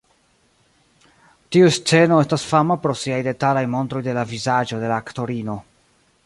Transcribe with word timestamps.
Tiu 1.55 1.67
sceno 1.75 2.17
estas 2.25 2.45
fama 2.53 2.79
pro 2.87 2.95
siaj 3.03 3.21
detalaj 3.29 3.63
montroj 3.75 4.03
de 4.09 4.17
la 4.21 4.25
vizaĝo 4.33 4.81
de 4.87 4.91
la 4.95 4.99
aktorino. 5.05 5.61